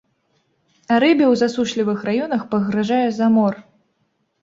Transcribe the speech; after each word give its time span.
А 0.95 0.97
рыбе 1.03 1.25
ў 1.27 1.35
засушлівых 1.43 1.99
раёнах 2.09 2.41
пагражае 2.57 3.07
замор. 3.23 3.53